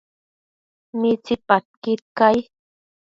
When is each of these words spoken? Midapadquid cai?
Midapadquid 0.99 2.01
cai? 2.17 2.37